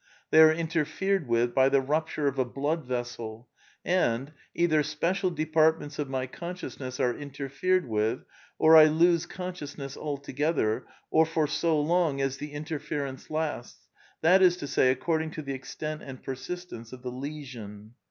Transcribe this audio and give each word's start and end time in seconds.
They 0.31 0.41
are 0.41 0.51
interfered 0.51 1.27
with 1.27 1.53
by 1.53 1.69
the 1.69 1.79
rupture 1.79 2.25
of 2.25 2.39
a 2.39 2.43
blood 2.43 2.85
vessel, 2.85 3.47
and, 3.85 4.33
either 4.55 4.81
special 4.81 5.29
departments 5.29 5.99
of 5.99 6.09
my 6.09 6.25
consciousness 6.25 6.99
are 6.99 7.13
inter 7.13 7.49
fered 7.49 7.85
with, 7.85 8.21
or 8.57 8.75
I 8.75 8.85
lose 8.85 9.27
consciousness 9.27 9.95
altogether, 9.95 10.87
or 11.11 11.27
for 11.27 11.45
so 11.45 11.79
long 11.79 12.19
as 12.19 12.37
the 12.37 12.51
interference 12.53 13.29
lasts, 13.29 13.89
that 14.23 14.41
is 14.41 14.57
to 14.57 14.65
say, 14.67 14.89
according 14.89 15.29
to 15.33 15.43
the 15.43 15.53
extent 15.53 16.01
and 16.01 16.23
persistence 16.23 16.91
of 16.91 17.03
the 17.03 17.11
lesion. 17.11 17.93